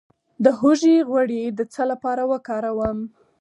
د 0.43 0.45
هوږې 0.59 0.97
غوړي 1.09 1.43
د 1.57 1.59
څه 1.73 1.83
لپاره 1.91 2.23
وکاروم؟ 2.31 2.99